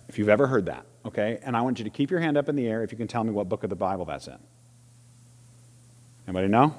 [0.09, 1.39] If you've ever heard that, okay?
[1.43, 3.07] And I want you to keep your hand up in the air if you can
[3.07, 4.37] tell me what book of the Bible that's in.
[6.27, 6.75] Anybody know?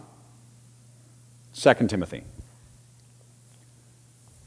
[1.54, 2.22] Second Timothy.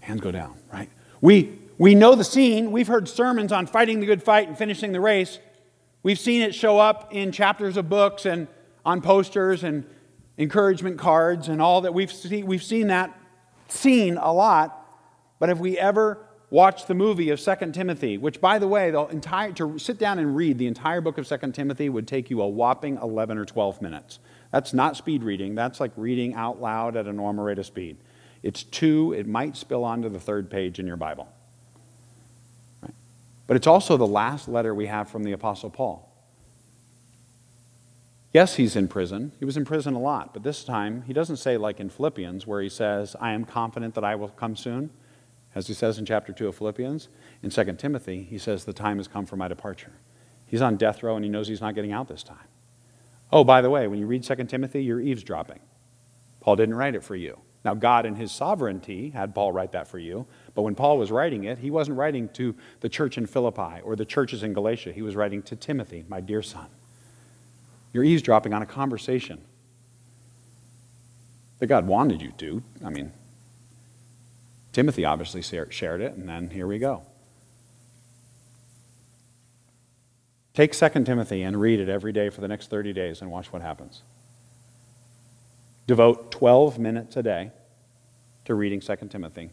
[0.01, 0.89] Hands go down, right?
[1.21, 2.71] We we know the scene.
[2.71, 5.39] We've heard sermons on fighting the good fight and finishing the race.
[6.03, 8.47] We've seen it show up in chapters of books and
[8.85, 9.85] on posters and
[10.37, 11.93] encouragement cards and all that.
[11.93, 13.17] We've seen, we've seen that
[13.69, 14.75] scene a lot.
[15.39, 19.05] But have we ever watched the movie of 2 Timothy, which, by the way, the
[19.05, 22.41] entire, to sit down and read the entire book of 2 Timothy would take you
[22.41, 24.19] a whopping 11 or 12 minutes.
[24.51, 25.55] That's not speed reading.
[25.55, 27.97] That's like reading out loud at a normal rate of speed.
[28.43, 31.29] It's two, it might spill onto the third page in your Bible.
[33.49, 36.07] But it's also the last letter we have from the Apostle Paul.
[38.31, 39.31] Yes, he's in prison.
[39.39, 42.45] He was in prison a lot, but this time he doesn't say, like in Philippians,
[42.45, 44.91] where he says, I am confident that I will come soon,
[45.55, 47.09] as he says in chapter 2 of Philippians.
[47.41, 49.93] In 2 Timothy, he says, The time has come for my departure.
[50.45, 52.37] He's on death row and he knows he's not getting out this time.
[53.31, 55.59] Oh, by the way, when you read 2 Timothy, you're eavesdropping.
[56.39, 57.39] Paul didn't write it for you.
[57.65, 61.11] Now, God, in his sovereignty, had Paul write that for you, but when Paul was
[61.11, 64.91] writing it, he wasn't writing to the church in Philippi or the churches in Galatia.
[64.91, 66.67] He was writing to Timothy, my dear son.
[67.93, 69.41] You're eavesdropping on a conversation
[71.59, 72.63] that God wanted you to.
[72.83, 73.11] I mean,
[74.71, 77.03] Timothy obviously shared it, and then here we go.
[80.53, 83.51] Take 2 Timothy and read it every day for the next 30 days and watch
[83.53, 84.01] what happens.
[85.87, 87.51] Devote 12 minutes a day
[88.45, 89.51] to reading 2 Timothy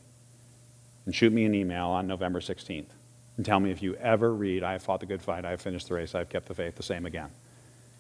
[1.07, 2.91] and shoot me an email on November 16th
[3.37, 5.61] and tell me if you ever read, I have fought the good fight, I have
[5.61, 7.31] finished the race, I have kept the faith, the same again.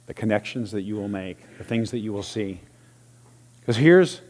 [0.06, 2.60] The connections that you will make, the things that you will see.
[3.60, 4.20] Because here's,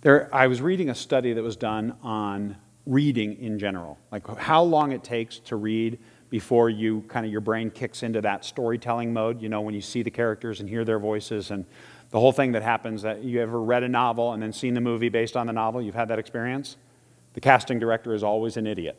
[0.00, 4.62] there, I was reading a study that was done on reading in general, like how
[4.62, 5.98] long it takes to read
[6.28, 9.80] before you kind of your brain kicks into that storytelling mode, you know, when you
[9.80, 11.64] see the characters and hear their voices and
[12.10, 14.80] the whole thing that happens that you ever read a novel and then seen the
[14.80, 16.76] movie based on the novel, you've had that experience?
[17.34, 18.98] The casting director is always an idiot.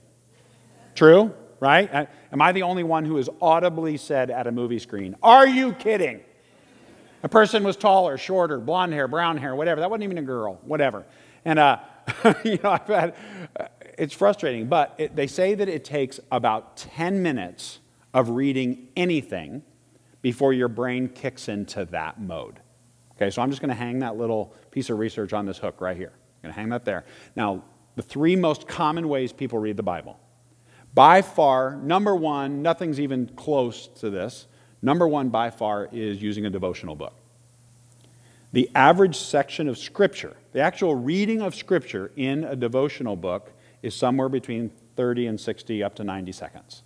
[0.94, 1.34] True?
[1.60, 1.90] Right?
[2.32, 5.74] Am I the only one who has audibly said at a movie screen, Are you
[5.74, 6.22] kidding?
[7.24, 9.82] A person was taller, shorter, blonde hair, brown hair, whatever.
[9.82, 11.06] That wasn't even a girl, whatever.
[11.44, 11.80] And, uh,
[12.44, 13.16] you know, I've had,
[13.60, 13.66] uh,
[13.98, 17.80] it's frustrating, but it, they say that it takes about 10 minutes
[18.14, 19.64] of reading anything
[20.22, 22.60] before your brain kicks into that mode.
[23.16, 25.82] Okay, so I'm just going to hang that little piece of research on this hook
[25.82, 26.12] right here.
[26.12, 27.06] I'm going to hang that there.
[27.36, 27.64] Now,
[27.96, 30.20] the three most common ways people read the Bible.
[30.94, 34.48] By far, number one, nothing's even close to this.
[34.82, 37.14] Number one, by far, is using a devotional book.
[38.54, 43.96] The average section of Scripture, the actual reading of Scripture in a devotional book, is
[43.96, 46.84] somewhere between 30 and 60 up to 90 seconds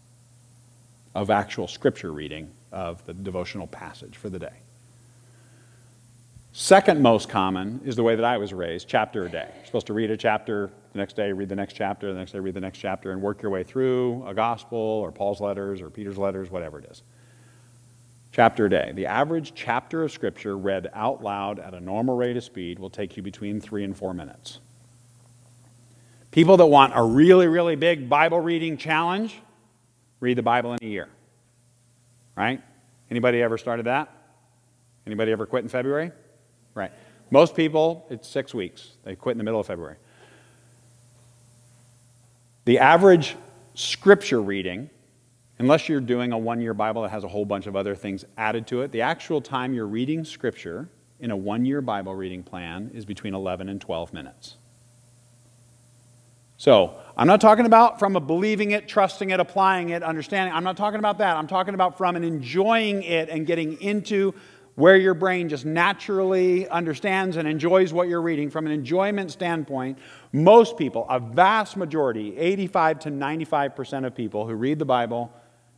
[1.14, 4.54] of actual Scripture reading of the devotional passage for the day.
[6.52, 9.48] Second most common is the way that I was raised, chapter a day.
[9.56, 12.32] You're supposed to read a chapter, the next day read the next chapter, the next
[12.32, 15.80] day read the next chapter, and work your way through a gospel or Paul's letters
[15.80, 17.04] or Peter's letters, whatever it is.
[18.32, 18.92] Chapter a day.
[18.96, 22.90] The average chapter of Scripture read out loud at a normal rate of speed will
[22.90, 24.60] take you between three and four minutes.
[26.32, 29.40] People that want a really, really big Bible reading challenge,
[30.20, 31.10] read the Bible in a year.
[32.36, 32.62] Right?
[33.12, 34.12] Anybody ever started that?
[35.06, 36.12] Anybody ever quit in February?
[36.80, 36.94] Right.
[37.30, 38.92] Most people, it's six weeks.
[39.04, 39.98] They quit in the middle of February.
[42.64, 43.36] The average
[43.74, 44.90] scripture reading,
[45.58, 48.24] unless you're doing a one year Bible that has a whole bunch of other things
[48.38, 50.88] added to it, the actual time you're reading scripture
[51.20, 54.56] in a one year Bible reading plan is between 11 and 12 minutes.
[56.56, 60.54] So, I'm not talking about from a believing it, trusting it, applying it, understanding.
[60.54, 61.36] I'm not talking about that.
[61.36, 64.34] I'm talking about from an enjoying it and getting into
[64.80, 70.00] where your brain just naturally understands and enjoys what you're reading from an enjoyment standpoint,
[70.32, 75.34] most people, a vast majority, 85 to 95% of people who read the Bible,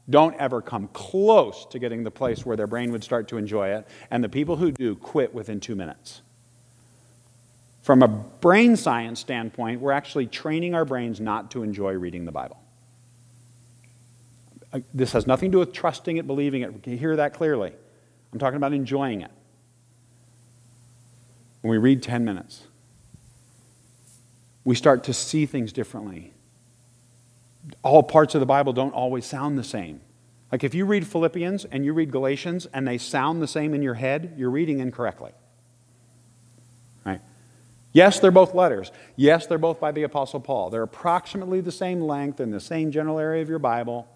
[0.07, 3.69] don't ever come close to getting the place where their brain would start to enjoy
[3.69, 3.87] it.
[4.11, 6.21] And the people who do quit within two minutes.
[7.81, 12.31] From a brain science standpoint, we're actually training our brains not to enjoy reading the
[12.31, 12.59] Bible.
[14.71, 16.85] Uh, this has nothing to do with trusting it, believing it.
[16.85, 17.73] You hear that clearly?
[18.31, 19.31] I'm talking about enjoying it.
[21.61, 22.63] When we read 10 minutes,
[24.63, 26.33] we start to see things differently.
[27.83, 30.01] All parts of the Bible don't always sound the same.
[30.51, 33.81] Like if you read Philippians and you read Galatians and they sound the same in
[33.81, 35.31] your head, you're reading incorrectly.
[37.05, 37.21] Right?
[37.93, 38.91] Yes, they're both letters.
[39.15, 40.69] Yes, they're both by the Apostle Paul.
[40.69, 44.07] They're approximately the same length in the same general area of your Bible.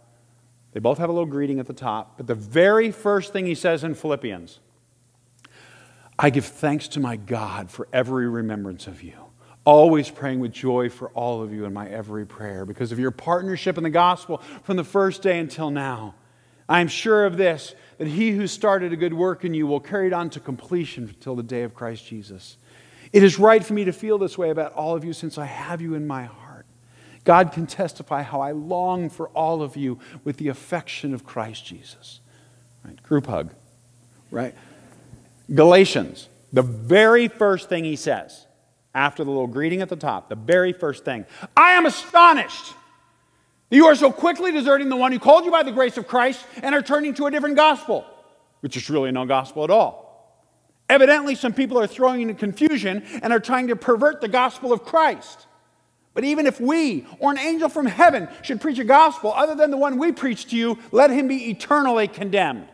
[0.76, 3.56] They both have a little greeting at the top, but the very first thing he
[3.56, 4.60] says in Philippians
[6.20, 9.14] I give thanks to my God for every remembrance of you,
[9.64, 13.12] always praying with joy for all of you in my every prayer because of your
[13.12, 16.14] partnership in the gospel from the first day until now.
[16.68, 19.80] I am sure of this, that he who started a good work in you will
[19.80, 22.58] carry it on to completion until the day of Christ Jesus.
[23.14, 25.46] It is right for me to feel this way about all of you since I
[25.46, 26.45] have you in my heart.
[27.26, 31.66] God can testify how I long for all of you with the affection of Christ
[31.66, 32.22] Jesus.
[32.86, 33.02] Right?
[33.04, 33.52] Group hug.
[34.32, 34.56] Right?
[35.54, 38.46] Galatians, the very first thing he says
[38.94, 41.26] after the little greeting at the top, the very first thing
[41.58, 42.74] I am astonished
[43.70, 46.08] that you are so quickly deserting the one who called you by the grace of
[46.08, 48.06] Christ and are turning to a different gospel,
[48.62, 50.06] which is really no gospel at all.
[50.88, 54.84] Evidently, some people are throwing into confusion and are trying to pervert the gospel of
[54.84, 55.48] Christ.
[56.16, 59.70] But even if we or an angel from heaven should preach a gospel other than
[59.70, 62.68] the one we preach to you, let him be eternally condemned.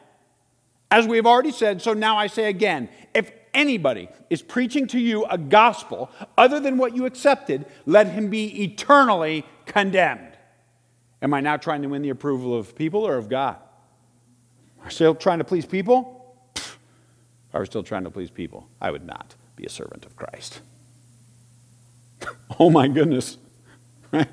[0.91, 5.00] As we have already said, so now I say again if anybody is preaching to
[5.00, 10.37] you a gospel other than what you accepted, let him be eternally condemned.
[11.21, 13.58] Am I now trying to win the approval of people or of God?
[14.85, 16.35] I still trying to please people?
[16.56, 16.77] If
[17.56, 20.62] I were still trying to please people, I would not be a servant of Christ.
[22.60, 23.38] oh my goodness.
[24.12, 24.30] Right?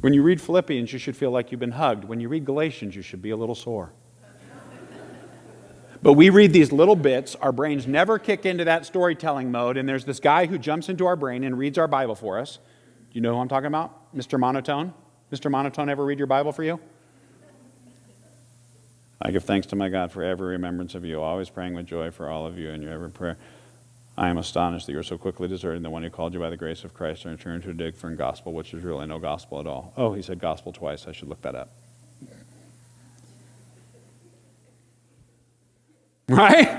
[0.00, 2.04] When you read Philippians, you should feel like you've been hugged.
[2.04, 3.92] When you read Galatians, you should be a little sore.
[6.02, 9.88] But we read these little bits, our brains never kick into that storytelling mode, and
[9.88, 12.56] there's this guy who jumps into our brain and reads our Bible for us.
[12.56, 14.12] Do you know who I'm talking about?
[14.14, 14.38] Mr.
[14.38, 14.92] Monotone?
[15.30, 15.48] Mr.
[15.48, 16.80] Monotone ever read your Bible for you?
[19.20, 22.10] I give thanks to my God for every remembrance of you, always praying with joy
[22.10, 23.38] for all of you in your every prayer.
[24.22, 26.48] I am astonished that you are so quickly deserting the one who called you by
[26.48, 29.58] the grace of Christ and returned to a different gospel, which is really no gospel
[29.58, 29.92] at all.
[29.96, 31.08] Oh, he said gospel twice.
[31.08, 31.70] I should look that up.
[36.28, 36.78] Right?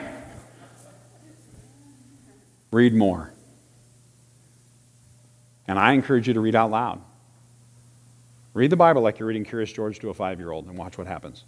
[2.72, 3.34] Read more.
[5.68, 7.02] And I encourage you to read out loud.
[8.54, 10.98] Read the Bible like you're reading Curious George to a five year old and watch
[10.98, 11.44] what happens.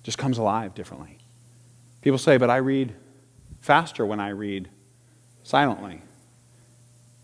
[0.00, 1.18] It just comes alive differently.
[2.00, 2.94] People say, but I read
[3.60, 4.70] faster when I read
[5.44, 6.00] silently.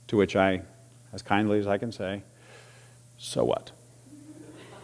[0.08, 0.62] To which I,
[1.12, 2.22] as kindly as I can say,
[3.18, 3.72] so what?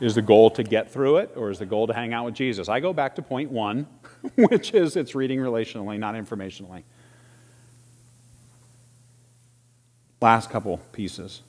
[0.01, 2.35] Is the goal to get through it or is the goal to hang out with
[2.35, 2.69] Jesus?
[2.69, 3.87] I go back to point one,
[4.35, 6.83] which is it's reading relationally, not informationally.
[10.21, 11.43] Last couple pieces.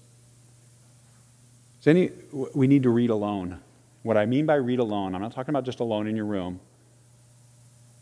[1.85, 2.11] Any,
[2.53, 3.61] we need to read alone.
[4.03, 6.59] What I mean by read alone, I'm not talking about just alone in your room.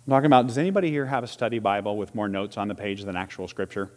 [0.06, 2.76] I'm talking about does anybody here have a study Bible with more notes on the
[2.76, 3.90] page than actual scripture?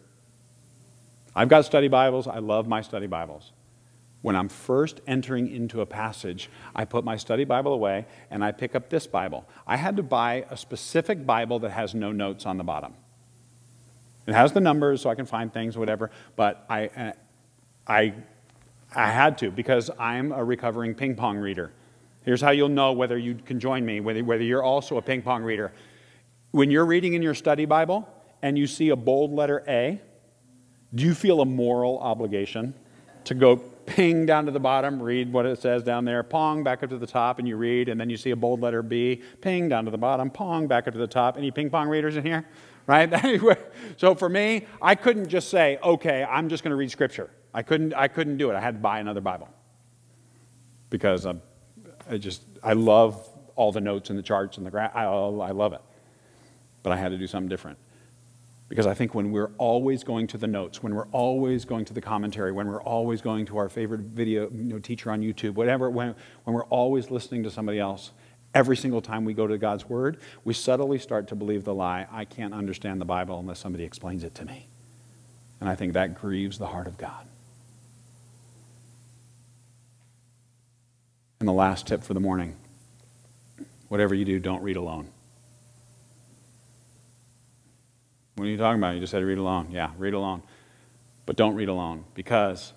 [1.35, 2.27] I've got study Bibles.
[2.27, 3.51] I love my study Bibles.
[4.23, 8.51] When I'm first entering into a passage, I put my study Bible away and I
[8.51, 9.47] pick up this Bible.
[9.67, 12.95] I had to buy a specific Bible that has no notes on the bottom.
[14.25, 17.11] It has the numbers so I can find things, whatever, but I, uh,
[17.85, 18.15] I,
[18.95, 21.71] I had to because I'm a recovering ping pong reader.
[22.23, 25.21] Here's how you'll know whether you can join me, whether, whether you're also a ping
[25.21, 25.71] pong reader.
[26.51, 28.07] When you're reading in your study Bible
[28.41, 30.01] and you see a bold letter A,
[30.95, 32.73] do you feel a moral obligation
[33.25, 36.81] to go ping down to the bottom, read what it says down there, pong back
[36.81, 39.21] up to the top, and you read, and then you see a bold letter B,
[39.41, 41.37] ping down to the bottom, pong back up to the top.
[41.37, 42.45] Any ping pong readers in here?
[42.87, 43.13] Right?
[43.97, 47.29] so for me, I couldn't just say, okay, I'm just going to read scripture.
[47.53, 48.55] I couldn't, I couldn't do it.
[48.55, 49.49] I had to buy another Bible
[50.89, 51.41] because I'm,
[52.09, 54.95] I just, I love all the notes and the charts and the graph.
[54.95, 55.81] I, I love it.
[56.83, 57.77] But I had to do something different.
[58.69, 61.93] Because I think when we're always going to the notes, when we're always going to
[61.93, 65.55] the commentary, when we're always going to our favorite video you know, teacher on YouTube,
[65.55, 68.11] whatever, when, when we're always listening to somebody else,
[68.53, 72.05] every single time we go to God's Word, we subtly start to believe the lie
[72.11, 74.67] I can't understand the Bible unless somebody explains it to me.
[75.59, 77.25] And I think that grieves the heart of God.
[81.39, 82.55] And the last tip for the morning
[83.87, 85.09] whatever you do, don't read alone.
[88.39, 88.93] What are you talking about?
[88.93, 89.67] You just said read alone.
[89.69, 90.43] Yeah, read alone.
[91.25, 92.71] But don't read alone because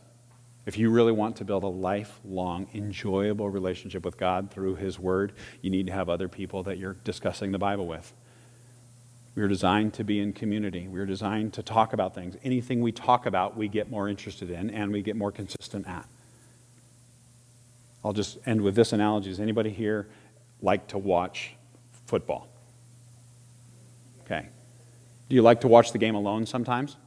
[0.66, 5.34] if you really want to build a lifelong, enjoyable relationship with God through His Word,
[5.60, 8.12] you need to have other people that you're discussing the Bible with.
[9.36, 10.88] We are designed to be in community.
[10.88, 12.36] We are designed to talk about things.
[12.42, 16.08] Anything we talk about, we get more interested in and we get more consistent at.
[18.04, 19.30] I'll just end with this analogy.
[19.30, 20.08] Does anybody here
[20.60, 21.54] like to watch
[22.06, 22.48] football?
[24.24, 24.48] Okay.
[25.32, 26.98] Do you like to watch the game alone sometimes?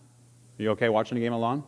[0.57, 1.63] Are you okay watching the game alone?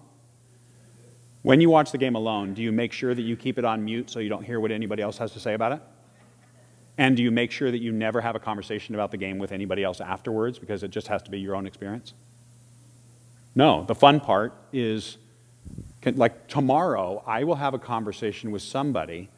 [1.43, 3.86] When you watch the game alone, do you make sure that you keep it on
[3.86, 5.82] mute so you don't hear what anybody else has to say about it?
[6.97, 9.51] And do you make sure that you never have a conversation about the game with
[9.51, 12.16] anybody else afterwards because it just has to be your own experience?
[13.53, 15.20] No, the fun part is
[16.16, 19.30] like tomorrow, I will have a conversation with somebody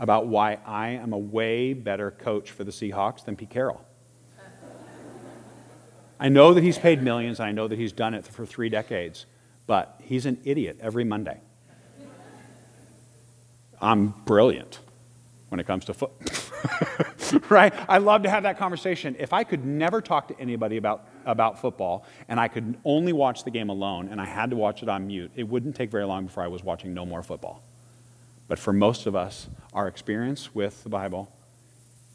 [0.00, 3.86] about why I am a way better coach for the Seahawks than Pete Carroll.
[6.18, 8.68] I know that he's paid millions, and I know that he's done it for three
[8.68, 9.26] decades,
[9.66, 11.40] but he's an idiot every Monday.
[13.80, 14.78] I'm brilliant
[15.48, 16.10] when it comes to foot.
[17.50, 17.74] right?
[17.88, 19.14] I love to have that conversation.
[19.18, 23.44] If I could never talk to anybody about, about football and I could only watch
[23.44, 26.04] the game alone and I had to watch it on mute, it wouldn't take very
[26.04, 27.62] long before I was watching no more football.
[28.48, 31.30] But for most of us, our experience with the Bible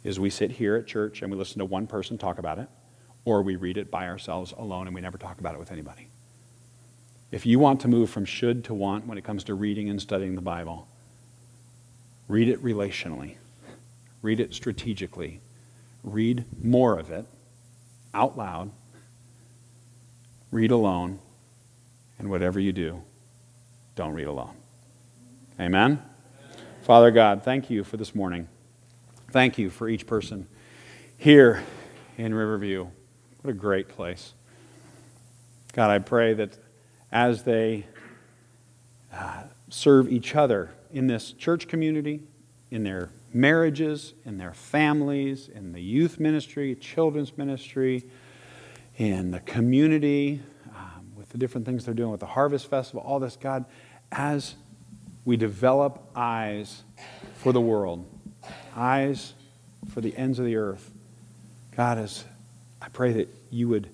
[0.04, 2.68] is we sit here at church and we listen to one person talk about it
[3.30, 6.08] or we read it by ourselves alone and we never talk about it with anybody.
[7.30, 10.02] If you want to move from should to want when it comes to reading and
[10.02, 10.88] studying the Bible,
[12.28, 13.36] read it relationally,
[14.24, 15.42] read it strategically,
[16.04, 17.26] read more of it
[18.16, 18.72] out loud,
[20.50, 21.20] read alone,
[22.18, 23.04] and whatever you do,
[23.96, 24.56] don't read alone.
[25.60, 26.02] Amen?
[26.82, 28.48] Father God, thank you for this morning.
[29.30, 30.48] Thank you for each person
[31.16, 31.64] here
[32.18, 32.88] in Riverview.
[33.42, 34.34] What a great place.
[35.72, 36.58] God, I pray that
[37.10, 37.86] as they
[39.14, 42.22] uh, serve each other in this church community,
[42.70, 48.04] in their marriages, in their families, in the youth ministry, children's ministry,
[48.98, 50.42] in the community,
[50.76, 53.64] um, with the different things they're doing with the Harvest Festival, all this, God,
[54.12, 54.56] as
[55.24, 56.84] we develop eyes
[57.36, 58.06] for the world,
[58.76, 59.34] eyes
[59.94, 60.92] for the ends of the earth.
[61.76, 62.26] God, as
[62.82, 63.90] I pray that you would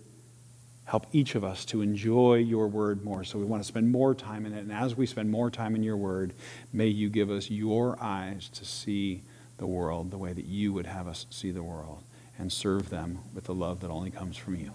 [0.86, 3.24] help each of us to enjoy your word more.
[3.24, 4.60] So we want to spend more time in it.
[4.60, 6.34] And as we spend more time in your word,
[6.72, 9.24] may you give us your eyes to see
[9.58, 12.04] the world the way that you would have us see the world
[12.38, 14.74] and serve them with the love that only comes from you.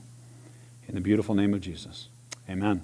[0.88, 2.08] In the beautiful name of Jesus,
[2.48, 2.82] amen.